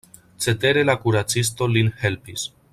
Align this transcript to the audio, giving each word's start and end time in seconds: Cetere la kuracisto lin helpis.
Cetere 0.45 0.85
la 0.91 0.95
kuracisto 1.03 1.69
lin 1.77 1.95
helpis. 2.05 2.51